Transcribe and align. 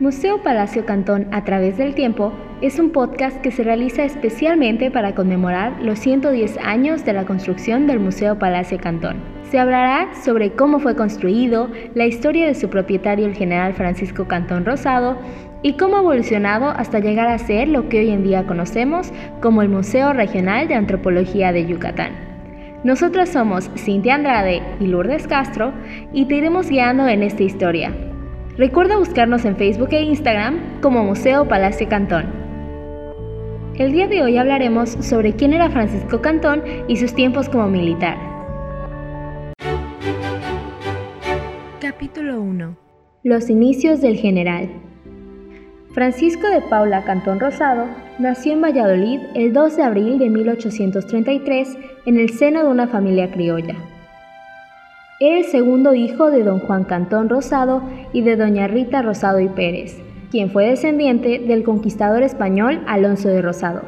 Museo 0.00 0.42
Palacio 0.42 0.86
Cantón 0.86 1.28
a 1.32 1.44
través 1.44 1.76
del 1.76 1.94
tiempo 1.94 2.32
es 2.62 2.78
un 2.78 2.90
podcast 2.90 3.40
que 3.42 3.50
se 3.50 3.62
realiza 3.62 4.04
especialmente 4.04 4.90
para 4.90 5.14
conmemorar 5.14 5.80
los 5.82 5.98
110 5.98 6.58
años 6.64 7.04
de 7.04 7.12
la 7.12 7.26
construcción 7.26 7.86
del 7.86 8.00
Museo 8.00 8.38
Palacio 8.38 8.78
Cantón. 8.80 9.22
Se 9.50 9.58
hablará 9.58 10.08
sobre 10.24 10.52
cómo 10.52 10.80
fue 10.80 10.96
construido, 10.96 11.70
la 11.94 12.06
historia 12.06 12.46
de 12.46 12.54
su 12.54 12.70
propietario 12.70 13.26
el 13.26 13.36
general 13.36 13.74
Francisco 13.74 14.26
Cantón 14.26 14.64
Rosado 14.64 15.18
y 15.62 15.74
cómo 15.76 15.96
ha 15.96 16.00
evolucionado 16.00 16.70
hasta 16.70 16.98
llegar 16.98 17.28
a 17.28 17.38
ser 17.38 17.68
lo 17.68 17.90
que 17.90 18.00
hoy 18.00 18.10
en 18.10 18.24
día 18.24 18.46
conocemos 18.46 19.12
como 19.42 19.60
el 19.60 19.68
Museo 19.68 20.14
Regional 20.14 20.68
de 20.68 20.74
Antropología 20.74 21.52
de 21.52 21.66
Yucatán. 21.66 22.12
Nosotros 22.82 23.28
somos 23.28 23.70
Cintia 23.76 24.14
Andrade 24.14 24.62
y 24.80 24.86
Lourdes 24.86 25.28
Castro 25.28 25.74
y 26.14 26.24
te 26.24 26.36
iremos 26.36 26.70
guiando 26.70 27.06
en 27.06 27.22
esta 27.22 27.42
historia 27.42 27.92
Recuerda 28.58 28.98
buscarnos 28.98 29.46
en 29.46 29.56
Facebook 29.56 29.88
e 29.92 30.02
Instagram 30.02 30.82
como 30.82 31.02
Museo 31.02 31.48
Palacio 31.48 31.88
Cantón. 31.88 32.26
El 33.76 33.92
día 33.92 34.06
de 34.08 34.22
hoy 34.22 34.36
hablaremos 34.36 34.90
sobre 34.90 35.32
quién 35.32 35.54
era 35.54 35.70
Francisco 35.70 36.20
Cantón 36.20 36.62
y 36.86 36.96
sus 36.96 37.14
tiempos 37.14 37.48
como 37.48 37.68
militar. 37.68 38.18
Capítulo 41.80 42.42
1. 42.42 42.76
Los 43.22 43.48
inicios 43.48 44.02
del 44.02 44.16
general. 44.16 44.68
Francisco 45.94 46.46
de 46.48 46.60
Paula 46.60 47.04
Cantón 47.04 47.40
Rosado 47.40 47.86
nació 48.18 48.52
en 48.52 48.60
Valladolid 48.60 49.20
el 49.34 49.54
2 49.54 49.78
de 49.78 49.82
abril 49.82 50.18
de 50.18 50.28
1833 50.28 51.78
en 52.04 52.18
el 52.18 52.28
seno 52.28 52.64
de 52.64 52.68
una 52.68 52.86
familia 52.86 53.30
criolla. 53.30 53.76
Era 55.24 55.38
el 55.38 55.44
segundo 55.44 55.94
hijo 55.94 56.32
de 56.32 56.42
don 56.42 56.58
Juan 56.58 56.82
Cantón 56.82 57.28
Rosado 57.28 57.80
y 58.12 58.22
de 58.22 58.34
doña 58.34 58.66
Rita 58.66 59.02
Rosado 59.02 59.38
y 59.38 59.48
Pérez, 59.48 60.02
quien 60.32 60.50
fue 60.50 60.66
descendiente 60.66 61.38
del 61.38 61.62
conquistador 61.62 62.24
español 62.24 62.82
Alonso 62.88 63.28
de 63.28 63.40
Rosado. 63.40 63.82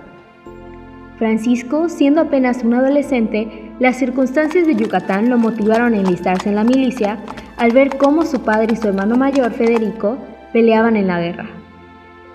Francisco, 1.18 1.88
siendo 1.88 2.20
apenas 2.20 2.62
un 2.62 2.74
adolescente, 2.74 3.72
las 3.80 3.96
circunstancias 3.96 4.64
de 4.64 4.76
Yucatán 4.76 5.28
lo 5.28 5.36
motivaron 5.36 5.94
a 5.94 5.98
enlistarse 5.98 6.50
en 6.50 6.54
la 6.54 6.62
milicia 6.62 7.18
al 7.56 7.72
ver 7.72 7.96
cómo 7.98 8.22
su 8.26 8.42
padre 8.42 8.74
y 8.74 8.76
su 8.76 8.86
hermano 8.86 9.16
mayor, 9.16 9.50
Federico, 9.50 10.18
peleaban 10.52 10.94
en 10.96 11.08
la 11.08 11.20
guerra. 11.20 11.46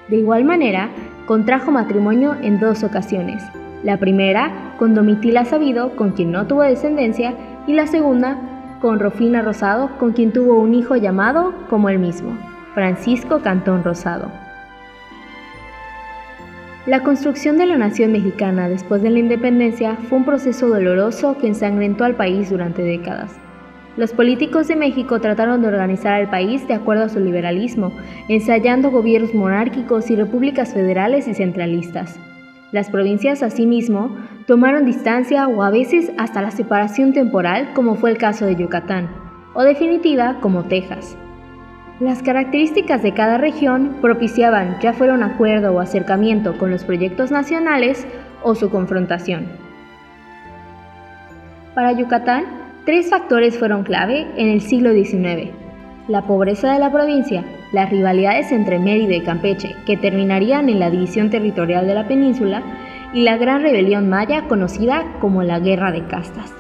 De 0.10 0.18
igual 0.18 0.44
manera, 0.44 0.90
contrajo 1.26 1.72
matrimonio 1.72 2.36
en 2.42 2.60
dos 2.60 2.84
ocasiones. 2.84 3.42
La 3.82 3.96
primera 3.96 4.74
con 4.78 4.94
Domitila 4.94 5.46
Sabido, 5.46 5.96
con 5.96 6.12
quien 6.12 6.34
no 6.34 6.48
tuvo 6.48 6.64
descendencia, 6.64 7.34
y 7.66 7.74
la 7.74 7.88
segunda 7.88 8.49
con 8.80 9.00
Rofina 9.00 9.42
Rosado, 9.42 9.90
con 9.98 10.14
quien 10.14 10.32
tuvo 10.32 10.60
un 10.60 10.74
hijo 10.74 10.96
llamado 10.96 11.54
como 11.70 11.90
él 11.90 12.00
mismo, 12.00 12.38
Francisco 12.74 13.40
Cantón 13.40 13.84
Rosado. 13.84 14.32
La 16.86 17.04
construcción 17.04 17.58
de 17.58 17.66
la 17.66 17.78
nación 17.78 18.12
mexicana 18.14 18.70
después 18.70 19.02
de 19.02 19.10
la 19.10 19.20
independencia 19.20 19.96
fue 19.96 20.18
un 20.18 20.26
proceso 20.26 20.68
doloroso 20.70 21.38
que 21.38 21.48
ensangrentó 21.48 22.04
al 22.04 22.16
país 22.16 22.50
durante 22.50 22.82
décadas. 22.82 23.36
Los 23.98 24.14
políticos 24.14 24.68
de 24.70 24.78
México 24.78 25.20
trataron 25.20 25.62
de 25.62 25.68
organizar 25.68 26.14
al 26.14 26.30
país 26.30 26.66
de 26.68 26.74
acuerdo 26.74 27.04
a 27.04 27.10
su 27.10 27.20
liberalismo, 27.20 27.92
ensayando 28.30 28.92
gobiernos 28.92 29.34
monárquicos 29.34 30.10
y 30.10 30.16
repúblicas 30.16 30.74
federales 30.74 31.28
y 31.28 31.34
centralistas. 31.34 32.18
Las 32.72 32.90
provincias, 32.90 33.44
asimismo, 33.44 34.16
tomaron 34.50 34.84
distancia 34.84 35.48
o 35.48 35.62
a 35.62 35.70
veces 35.70 36.12
hasta 36.18 36.42
la 36.42 36.50
separación 36.50 37.14
temporal, 37.14 37.70
como 37.76 37.94
fue 37.94 38.10
el 38.10 38.18
caso 38.18 38.48
de 38.48 38.56
Yucatán, 38.56 39.08
o 39.54 39.62
definitiva, 39.62 40.38
como 40.42 40.64
Texas. 40.64 41.16
Las 42.00 42.24
características 42.24 43.04
de 43.04 43.14
cada 43.14 43.38
región 43.38 43.98
propiciaban 44.02 44.80
ya 44.82 44.94
fuera 44.94 45.14
un 45.14 45.22
acuerdo 45.22 45.72
o 45.72 45.80
acercamiento 45.80 46.58
con 46.58 46.72
los 46.72 46.84
proyectos 46.84 47.30
nacionales 47.30 48.08
o 48.42 48.56
su 48.56 48.72
confrontación. 48.72 49.46
Para 51.76 51.92
Yucatán, 51.92 52.46
tres 52.88 53.12
factores 53.12 53.56
fueron 53.56 53.84
clave 53.84 54.26
en 54.36 54.48
el 54.48 54.62
siglo 54.62 54.94
XIX. 54.94 55.52
La 56.08 56.24
pobreza 56.24 56.74
de 56.74 56.80
la 56.80 56.92
provincia, 56.92 57.44
las 57.72 57.92
rivalidades 57.92 58.52
entre 58.52 58.80
Mérida 58.80 59.14
y 59.14 59.22
Campeche, 59.22 59.76
que 59.86 59.96
terminarían 59.96 60.70
en 60.70 60.80
la 60.80 60.90
división 60.90 61.30
territorial 61.30 61.86
de 61.86 61.94
la 61.94 62.08
península, 62.08 62.64
y 63.14 63.24
la 63.24 63.38
gran 63.38 63.62
rebelión 63.62 64.10
maya 64.10 64.48
conocida 64.48 65.04
como 65.20 65.44
la 65.44 65.60
Guerra 65.60 65.92
de 65.92 66.06
Castas. 66.06 66.54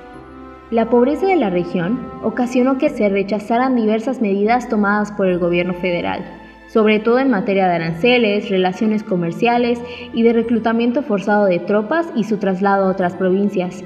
La 0.71 0.89
pobreza 0.89 1.25
de 1.25 1.35
la 1.35 1.49
región 1.49 1.99
ocasionó 2.23 2.77
que 2.77 2.89
se 2.89 3.09
rechazaran 3.09 3.75
diversas 3.75 4.21
medidas 4.21 4.69
tomadas 4.69 5.11
por 5.11 5.27
el 5.27 5.39
gobierno 5.39 5.73
federal, 5.73 6.23
sobre 6.67 6.99
todo 6.99 7.19
en 7.19 7.29
materia 7.29 7.67
de 7.67 7.75
aranceles, 7.75 8.49
relaciones 8.49 9.03
comerciales 9.03 9.81
y 10.13 10.23
de 10.23 10.33
reclutamiento 10.33 11.01
forzado 11.01 11.45
de 11.45 11.59
tropas 11.59 12.07
y 12.15 12.23
su 12.23 12.37
traslado 12.37 12.85
a 12.85 12.91
otras 12.91 13.15
provincias. 13.15 13.83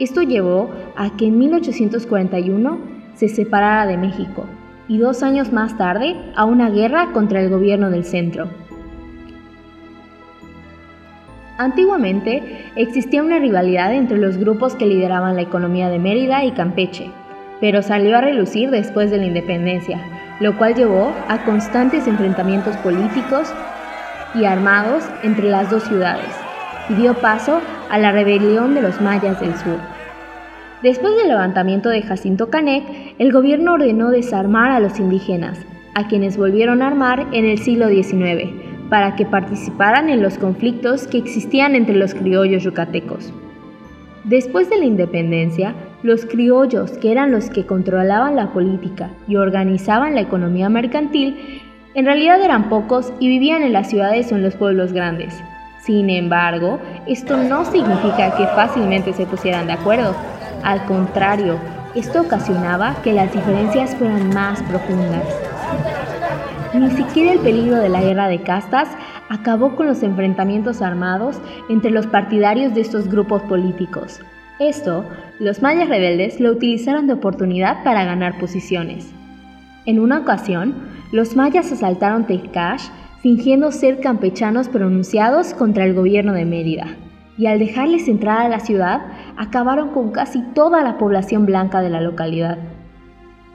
Esto 0.00 0.22
llevó 0.22 0.70
a 0.96 1.16
que 1.16 1.26
en 1.26 1.38
1841 1.38 2.78
se 3.14 3.28
separara 3.28 3.86
de 3.86 3.98
México, 3.98 4.46
y 4.88 4.98
dos 4.98 5.22
años 5.22 5.52
más 5.52 5.78
tarde 5.78 6.16
a 6.34 6.44
una 6.44 6.70
guerra 6.70 7.12
contra 7.12 7.40
el 7.40 7.48
gobierno 7.48 7.90
del 7.90 8.04
centro. 8.04 8.48
Antiguamente 11.60 12.72
existía 12.74 13.22
una 13.22 13.38
rivalidad 13.38 13.92
entre 13.92 14.16
los 14.16 14.38
grupos 14.38 14.74
que 14.76 14.86
lideraban 14.86 15.36
la 15.36 15.42
economía 15.42 15.90
de 15.90 15.98
Mérida 15.98 16.42
y 16.42 16.52
Campeche, 16.52 17.10
pero 17.60 17.82
salió 17.82 18.16
a 18.16 18.22
relucir 18.22 18.70
después 18.70 19.10
de 19.10 19.18
la 19.18 19.26
independencia, 19.26 20.00
lo 20.40 20.56
cual 20.56 20.74
llevó 20.74 21.12
a 21.28 21.44
constantes 21.44 22.06
enfrentamientos 22.06 22.78
políticos 22.78 23.52
y 24.34 24.46
armados 24.46 25.04
entre 25.22 25.50
las 25.50 25.70
dos 25.70 25.82
ciudades 25.82 26.34
y 26.88 26.94
dio 26.94 27.12
paso 27.12 27.60
a 27.90 27.98
la 27.98 28.10
rebelión 28.10 28.74
de 28.74 28.80
los 28.80 28.98
mayas 29.02 29.38
del 29.38 29.54
sur. 29.56 29.76
Después 30.82 31.14
del 31.14 31.28
levantamiento 31.28 31.90
de 31.90 32.00
Jacinto 32.00 32.48
Canec, 32.48 32.84
el 33.18 33.32
gobierno 33.32 33.74
ordenó 33.74 34.08
desarmar 34.08 34.70
a 34.70 34.80
los 34.80 34.98
indígenas, 34.98 35.58
a 35.94 36.08
quienes 36.08 36.38
volvieron 36.38 36.80
a 36.80 36.86
armar 36.86 37.26
en 37.32 37.44
el 37.44 37.58
siglo 37.58 37.90
XIX, 37.90 38.69
para 38.90 39.16
que 39.16 39.24
participaran 39.24 40.10
en 40.10 40.20
los 40.20 40.36
conflictos 40.36 41.06
que 41.06 41.18
existían 41.18 41.74
entre 41.74 41.96
los 41.96 42.12
criollos 42.12 42.64
yucatecos. 42.64 43.32
Después 44.24 44.68
de 44.68 44.78
la 44.78 44.84
independencia, 44.84 45.74
los 46.02 46.26
criollos, 46.26 46.92
que 46.98 47.12
eran 47.12 47.30
los 47.30 47.48
que 47.48 47.64
controlaban 47.64 48.36
la 48.36 48.52
política 48.52 49.10
y 49.26 49.36
organizaban 49.36 50.14
la 50.14 50.20
economía 50.20 50.68
mercantil, 50.68 51.62
en 51.94 52.04
realidad 52.04 52.42
eran 52.42 52.68
pocos 52.68 53.12
y 53.18 53.28
vivían 53.28 53.62
en 53.62 53.72
las 53.72 53.88
ciudades 53.88 54.30
o 54.30 54.36
en 54.36 54.42
los 54.42 54.56
pueblos 54.56 54.92
grandes. 54.92 55.34
Sin 55.82 56.10
embargo, 56.10 56.78
esto 57.06 57.36
no 57.38 57.64
significa 57.64 58.36
que 58.36 58.46
fácilmente 58.48 59.12
se 59.14 59.24
pusieran 59.24 59.66
de 59.66 59.72
acuerdo, 59.72 60.14
al 60.62 60.84
contrario, 60.84 61.58
esto 61.94 62.20
ocasionaba 62.20 62.96
que 63.02 63.12
las 63.12 63.32
diferencias 63.32 63.96
fueran 63.96 64.28
más 64.34 64.62
profundas. 64.64 65.49
Ni 66.72 66.88
siquiera 66.90 67.32
el 67.32 67.40
peligro 67.40 67.76
de 67.76 67.88
la 67.88 68.00
guerra 68.00 68.28
de 68.28 68.42
castas 68.42 68.88
acabó 69.28 69.74
con 69.74 69.86
los 69.86 70.04
enfrentamientos 70.04 70.82
armados 70.82 71.40
entre 71.68 71.90
los 71.90 72.06
partidarios 72.06 72.74
de 72.74 72.82
estos 72.82 73.08
grupos 73.08 73.42
políticos. 73.42 74.20
Esto, 74.60 75.04
los 75.40 75.62
mayas 75.62 75.88
rebeldes 75.88 76.38
lo 76.38 76.52
utilizaron 76.52 77.08
de 77.08 77.14
oportunidad 77.14 77.82
para 77.82 78.04
ganar 78.04 78.38
posiciones. 78.38 79.12
En 79.84 79.98
una 79.98 80.20
ocasión, 80.20 80.74
los 81.10 81.34
mayas 81.34 81.72
asaltaron 81.72 82.26
Tecash 82.26 82.84
fingiendo 83.20 83.72
ser 83.72 84.00
campechanos 84.00 84.68
pronunciados 84.68 85.54
contra 85.54 85.84
el 85.84 85.94
gobierno 85.94 86.34
de 86.34 86.44
Mérida 86.44 86.86
y 87.36 87.46
al 87.46 87.58
dejarles 87.58 88.06
entrar 88.06 88.46
a 88.46 88.48
la 88.48 88.60
ciudad, 88.60 89.00
acabaron 89.36 89.88
con 89.88 90.12
casi 90.12 90.42
toda 90.54 90.82
la 90.82 90.98
población 90.98 91.46
blanca 91.46 91.80
de 91.80 91.90
la 91.90 92.00
localidad. 92.00 92.58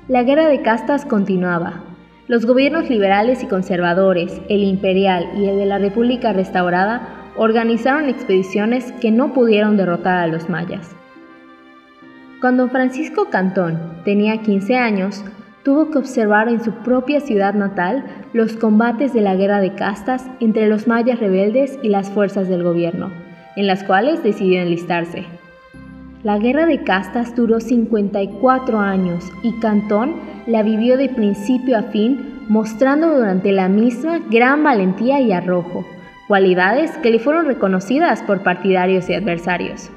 La 0.09 0.23
guerra 0.23 0.47
de 0.47 0.61
castas 0.61 1.05
continuaba. 1.05 1.84
Los 2.27 2.45
gobiernos 2.45 2.89
liberales 2.89 3.43
y 3.43 3.47
conservadores, 3.47 4.41
el 4.49 4.63
imperial 4.63 5.29
y 5.37 5.47
el 5.47 5.57
de 5.57 5.65
la 5.65 5.77
República 5.77 6.33
restaurada, 6.33 7.31
organizaron 7.37 8.09
expediciones 8.09 8.91
que 8.93 9.11
no 9.11 9.33
pudieron 9.33 9.77
derrotar 9.77 10.17
a 10.17 10.27
los 10.27 10.49
mayas. 10.49 10.95
Cuando 12.41 12.67
Francisco 12.69 13.29
Cantón 13.29 13.79
tenía 14.03 14.41
15 14.41 14.75
años, 14.75 15.23
tuvo 15.63 15.91
que 15.91 15.97
observar 15.97 16.49
en 16.49 16.63
su 16.63 16.71
propia 16.71 17.19
ciudad 17.19 17.53
natal 17.53 18.05
los 18.33 18.55
combates 18.55 19.13
de 19.13 19.21
la 19.21 19.35
guerra 19.35 19.59
de 19.59 19.75
castas 19.75 20.25
entre 20.39 20.67
los 20.67 20.87
mayas 20.87 21.19
rebeldes 21.19 21.77
y 21.81 21.89
las 21.89 22.09
fuerzas 22.09 22.47
del 22.49 22.63
gobierno 22.63 23.11
en 23.55 23.67
las 23.67 23.83
cuales 23.83 24.23
decidió 24.23 24.61
enlistarse. 24.61 25.25
La 26.25 26.39
guerra 26.39 26.65
de 26.65 26.81
castas 26.81 27.35
duró 27.35 27.59
54 27.59 28.79
años 28.79 29.31
y 29.43 29.59
Cantón 29.59 30.15
la 30.47 30.63
vivió 30.63 30.97
de 30.97 31.07
principio 31.07 31.77
a 31.77 31.83
fin, 31.83 32.39
mostrando 32.49 33.15
durante 33.15 33.51
la 33.51 33.69
misma 33.69 34.17
gran 34.31 34.63
valentía 34.63 35.21
y 35.21 35.31
arrojo, 35.31 35.85
cualidades 36.27 36.97
que 36.97 37.11
le 37.11 37.19
fueron 37.19 37.45
reconocidas 37.45 38.23
por 38.23 38.41
partidarios 38.41 39.07
y 39.07 39.13
adversarios. 39.13 39.91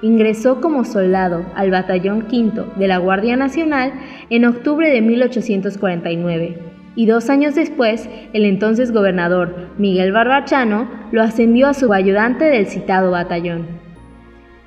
Ingresó 0.00 0.60
como 0.60 0.84
soldado 0.84 1.44
al 1.56 1.72
Batallón 1.72 2.28
V 2.30 2.66
de 2.76 2.86
la 2.86 2.98
Guardia 2.98 3.36
Nacional 3.36 3.94
en 4.30 4.44
octubre 4.44 4.88
de 4.88 5.00
1849 5.00 6.58
y 6.94 7.06
dos 7.06 7.28
años 7.28 7.56
después 7.56 8.08
el 8.32 8.44
entonces 8.44 8.92
gobernador 8.92 9.70
Miguel 9.76 10.12
Barbachano 10.12 10.88
lo 11.10 11.20
ascendió 11.20 11.66
a 11.66 11.96
ayudante 11.96 12.44
del 12.44 12.68
citado 12.68 13.10
batallón. 13.10 13.83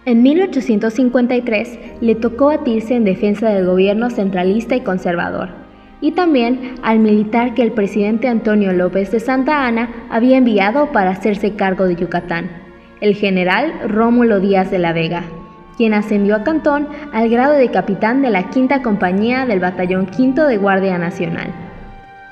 En 0.08 0.24
1853 0.24 1.80
le 2.00 2.16
tocó 2.16 2.46
batirse 2.46 2.96
en 2.96 3.04
defensa 3.04 3.50
del 3.50 3.66
gobierno 3.66 4.10
centralista 4.10 4.74
y 4.74 4.80
conservador, 4.80 5.50
y 6.00 6.14
también 6.14 6.76
al 6.82 7.00
militar 7.00 7.54
que 7.54 7.62
el 7.62 7.74
presidente 7.74 8.30
Antonio 8.30 8.72
López 8.72 9.12
de 9.12 9.20
Santa 9.20 9.68
Ana 9.68 9.90
había 10.10 10.38
enviado 10.38 10.94
para 10.94 11.10
hacerse 11.10 11.56
cargo 11.58 11.84
de 11.84 11.98
Yucatán, 11.98 12.50
el 13.02 13.16
general 13.16 13.74
Rómulo 13.86 14.40
Díaz 14.40 14.72
de 14.72 14.80
la 14.80 14.94
Vega, 14.94 15.24
quien 15.76 15.94
ascendió 15.94 16.38
a 16.38 16.44
Cantón 16.44 16.88
al 17.12 17.28
grado 17.28 17.56
de 17.56 17.70
capitán 17.70 18.22
de 18.22 18.30
la 18.30 18.50
quinta 18.50 18.82
compañía 18.82 19.46
del 19.46 19.60
batallón 19.60 20.06
quinto 20.06 20.48
de 20.48 20.56
Guardia 20.56 20.98
Nacional. 20.98 21.54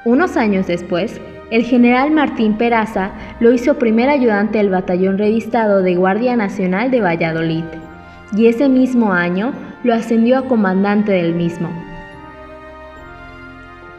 Unos 0.06 0.38
años 0.38 0.66
después, 0.68 1.20
el 1.52 1.64
general 1.64 2.12
Martín 2.12 2.58
Peraza 2.58 3.12
lo 3.40 3.54
hizo 3.54 3.78
primer 3.78 4.10
ayudante 4.10 4.58
del 4.58 4.70
batallón 4.70 5.18
revistado 5.18 5.82
de 5.82 5.96
Guardia 5.96 6.36
Nacional 6.36 6.92
de 6.92 7.02
Valladolid, 7.02 7.64
y 8.36 8.48
ese 8.48 8.68
mismo 8.68 9.14
año 9.14 9.54
lo 9.84 9.94
ascendió 9.94 10.40
a 10.40 10.48
comandante 10.48 11.12
del 11.12 11.34
mismo. 11.36 11.70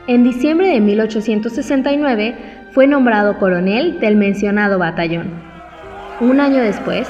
En 0.08 0.24
diciembre 0.24 0.68
de 0.68 0.80
1869 0.80 2.36
fue 2.72 2.86
nombrado 2.86 3.38
coronel 3.38 3.98
del 4.00 4.16
mencionado 4.16 4.78
batallón. 4.78 5.30
Un 6.20 6.40
año 6.40 6.62
después, 6.62 7.08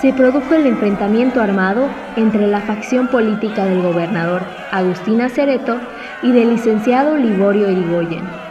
se 0.00 0.12
produjo 0.12 0.54
el 0.54 0.66
enfrentamiento 0.66 1.40
armado 1.40 1.88
entre 2.16 2.48
la 2.48 2.60
facción 2.60 3.06
política 3.06 3.64
del 3.64 3.82
gobernador 3.82 4.42
Agustín 4.72 5.20
Acereto 5.20 5.78
y 6.24 6.32
del 6.32 6.50
licenciado 6.50 7.16
Liborio 7.16 7.70
Irigoyen. 7.70 8.41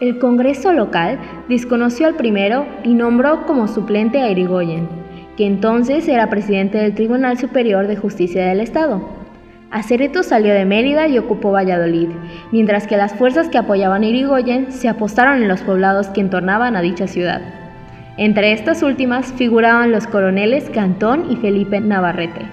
El 0.00 0.18
Congreso 0.18 0.72
local 0.72 1.18
desconoció 1.50 2.06
al 2.06 2.14
primero 2.14 2.66
y 2.84 2.94
nombró 2.94 3.44
como 3.44 3.68
suplente 3.68 4.22
a 4.22 4.30
Irigoyen, 4.30 4.88
que 5.36 5.46
entonces 5.46 6.08
era 6.08 6.30
presidente 6.30 6.78
del 6.78 6.94
Tribunal 6.94 7.36
Superior 7.36 7.86
de 7.86 7.96
Justicia 7.96 8.46
del 8.46 8.60
Estado. 8.60 9.06
Acereto 9.70 10.22
salió 10.22 10.54
de 10.54 10.64
Mérida 10.64 11.06
y 11.06 11.18
ocupó 11.18 11.52
Valladolid, 11.52 12.08
mientras 12.50 12.86
que 12.86 12.96
las 12.96 13.12
fuerzas 13.12 13.50
que 13.50 13.58
apoyaban 13.58 14.02
a 14.02 14.06
Irigoyen 14.06 14.72
se 14.72 14.88
apostaron 14.88 15.42
en 15.42 15.48
los 15.48 15.60
poblados 15.60 16.08
que 16.08 16.22
entornaban 16.22 16.76
a 16.76 16.80
dicha 16.80 17.06
ciudad. 17.06 17.42
Entre 18.16 18.52
estas 18.52 18.82
últimas 18.82 19.34
figuraban 19.34 19.92
los 19.92 20.06
coroneles 20.06 20.70
Cantón 20.70 21.30
y 21.30 21.36
Felipe 21.36 21.78
Navarrete, 21.78 22.46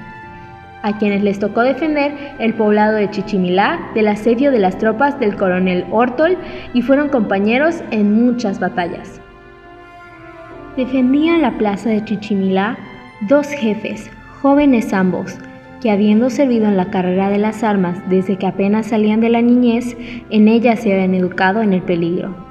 a 0.83 0.97
quienes 0.97 1.23
les 1.23 1.39
tocó 1.39 1.61
defender 1.61 2.13
el 2.39 2.53
poblado 2.53 2.95
de 2.95 3.09
Chichimilá 3.09 3.79
del 3.93 4.07
asedio 4.07 4.51
de 4.51 4.59
las 4.59 4.77
tropas 4.77 5.19
del 5.19 5.35
coronel 5.35 5.85
Ortol 5.91 6.37
y 6.73 6.81
fueron 6.81 7.09
compañeros 7.09 7.83
en 7.91 8.13
muchas 8.13 8.59
batallas. 8.59 9.21
Defendían 10.75 11.41
la 11.41 11.57
plaza 11.57 11.89
de 11.89 12.03
Chichimilá 12.05 12.77
dos 13.27 13.47
jefes, 13.47 14.09
jóvenes 14.41 14.93
ambos, 14.93 15.37
que 15.81 15.91
habiendo 15.91 16.29
servido 16.29 16.67
en 16.67 16.77
la 16.77 16.89
carrera 16.91 17.29
de 17.29 17.37
las 17.37 17.63
armas 17.63 17.97
desde 18.09 18.37
que 18.37 18.47
apenas 18.47 18.87
salían 18.87 19.19
de 19.19 19.29
la 19.29 19.41
niñez, 19.41 19.97
en 20.29 20.47
ella 20.47 20.75
se 20.75 20.93
habían 20.93 21.13
educado 21.13 21.61
en 21.61 21.73
el 21.73 21.81
peligro 21.81 22.46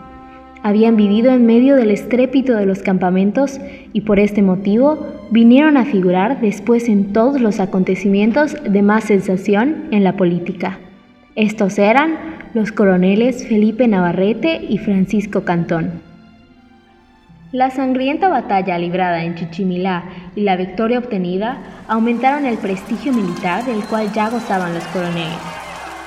habían 0.66 0.96
vivido 0.96 1.30
en 1.30 1.46
medio 1.46 1.76
del 1.76 1.92
estrépito 1.92 2.56
de 2.56 2.66
los 2.66 2.80
campamentos 2.80 3.60
y 3.92 4.00
por 4.00 4.18
este 4.18 4.42
motivo 4.42 5.06
vinieron 5.30 5.76
a 5.76 5.84
figurar 5.84 6.40
después 6.40 6.88
en 6.88 7.12
todos 7.12 7.40
los 7.40 7.60
acontecimientos 7.60 8.56
de 8.64 8.82
más 8.82 9.04
sensación 9.04 9.84
en 9.92 10.02
la 10.02 10.16
política. 10.16 10.80
Estos 11.36 11.78
eran 11.78 12.16
los 12.52 12.72
coroneles 12.72 13.46
Felipe 13.46 13.86
Navarrete 13.86 14.60
y 14.68 14.78
Francisco 14.78 15.44
Cantón. 15.44 16.02
La 17.52 17.70
sangrienta 17.70 18.28
batalla 18.28 18.76
librada 18.76 19.22
en 19.22 19.36
Chichimilá 19.36 20.02
y 20.34 20.40
la 20.40 20.56
victoria 20.56 20.98
obtenida 20.98 21.58
aumentaron 21.86 22.44
el 22.44 22.58
prestigio 22.58 23.12
militar 23.12 23.64
del 23.66 23.84
cual 23.84 24.12
ya 24.12 24.30
gozaban 24.30 24.74
los 24.74 24.84
coroneles. 24.86 25.38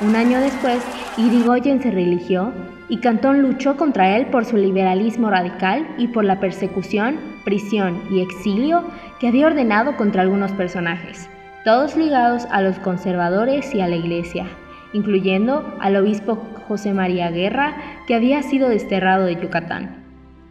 Un 0.02 0.18
año 0.18 0.42
después, 0.42 0.80
Irigoyen 1.18 1.82
se 1.82 1.92
religió 1.92 2.52
y 2.90 2.98
Cantón 2.98 3.42
luchó 3.42 3.78
contra 3.78 4.18
él 4.18 4.26
por 4.26 4.46
su 4.46 4.58
liberalismo 4.58 5.30
radical 5.30 5.88
y 5.98 6.08
por 6.08 6.26
la 6.26 6.40
persecución, 6.40 7.20
prisión 7.46 8.02
y 8.10 8.22
exilio 8.22 8.84
que 9.20 9.28
había 9.28 9.48
ordenado 9.48 9.96
contra 9.96 10.24
algunos 10.24 10.52
personajes, 10.54 11.30
todos 11.64 11.96
ligados 11.96 12.48
a 12.52 12.62
los 12.62 12.80
conservadores 12.80 13.74
y 13.76 13.82
a 13.82 13.88
la 13.88 13.96
Iglesia, 13.96 14.48
incluyendo 14.92 15.78
al 15.80 15.96
obispo 15.96 16.44
José 16.68 16.94
María 16.94 17.30
Guerra, 17.30 17.76
que 18.08 18.16
había 18.16 18.42
sido 18.42 18.70
desterrado 18.70 19.26
de 19.26 19.36
Yucatán. 19.36 20.04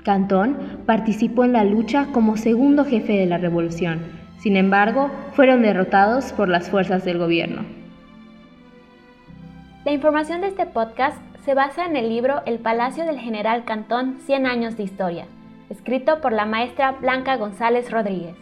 Cantón 0.05 0.57
participó 0.87 1.45
en 1.45 1.53
la 1.53 1.65
lucha 1.65 2.07
como 2.13 2.37
segundo 2.37 2.85
jefe 2.85 3.15
de 3.15 3.27
la 3.27 3.39
revolución, 3.39 4.01
sin 4.39 4.57
embargo, 4.57 5.11
fueron 5.33 5.63
derrotados 5.63 6.33
por 6.33 6.49
las 6.49 6.71
fuerzas 6.71 7.05
del 7.05 7.19
gobierno. 7.19 7.65
La 9.85 9.93
información 9.93 10.41
de 10.41 10.49
este 10.49 10.67
podcast 10.67 11.19
se 11.45 11.55
basa 11.55 11.85
en 11.85 11.97
el 11.97 12.09
libro 12.09 12.43
El 12.47 12.59
Palacio 12.59 13.05
del 13.05 13.19
General 13.19 13.65
Cantón, 13.65 14.19
100 14.27 14.47
años 14.47 14.77
de 14.77 14.83
historia, 14.83 15.27
escrito 15.71 16.21
por 16.21 16.33
la 16.33 16.47
maestra 16.47 16.93
Blanca 16.93 17.37
González 17.37 17.91
Rodríguez. 17.91 18.37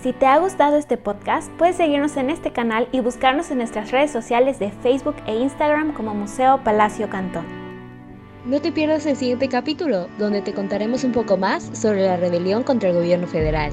Si 0.00 0.12
te 0.12 0.26
ha 0.26 0.38
gustado 0.38 0.76
este 0.76 0.96
podcast, 0.96 1.50
puedes 1.52 1.76
seguirnos 1.76 2.16
en 2.16 2.30
este 2.30 2.52
canal 2.52 2.88
y 2.92 3.00
buscarnos 3.00 3.50
en 3.50 3.58
nuestras 3.58 3.90
redes 3.90 4.10
sociales 4.10 4.58
de 4.58 4.70
Facebook 4.70 5.16
e 5.26 5.36
Instagram 5.36 5.92
como 5.94 6.14
Museo 6.14 6.62
Palacio 6.62 7.08
Cantón. 7.08 7.46
No 8.44 8.60
te 8.60 8.72
pierdas 8.72 9.06
el 9.06 9.16
siguiente 9.16 9.48
capítulo, 9.48 10.08
donde 10.18 10.42
te 10.42 10.52
contaremos 10.52 11.04
un 11.04 11.12
poco 11.12 11.38
más 11.38 11.64
sobre 11.72 12.04
la 12.04 12.18
rebelión 12.18 12.62
contra 12.62 12.90
el 12.90 12.96
gobierno 12.96 13.26
federal. 13.26 13.72